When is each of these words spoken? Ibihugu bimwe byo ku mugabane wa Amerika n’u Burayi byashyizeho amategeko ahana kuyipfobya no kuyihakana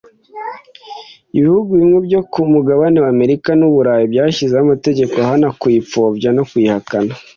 Ibihugu 1.37 1.71
bimwe 1.79 1.99
byo 2.07 2.21
ku 2.31 2.39
mugabane 2.53 2.97
wa 3.03 3.09
Amerika 3.15 3.49
n’u 3.59 3.69
Burayi 3.73 4.05
byashyizeho 4.13 4.61
amategeko 4.65 5.13
ahana 5.23 5.47
kuyipfobya 5.59 6.29
no 6.37 6.43
kuyihakana 6.49 7.13